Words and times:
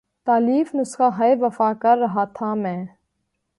تالیف 0.27 0.73
نسخہ 0.75 1.09
ہائے 1.17 1.35
وفا 1.41 1.71
کر 1.81 1.97
رہا 1.97 2.23
تھا 2.35 2.53
میں 2.53 2.85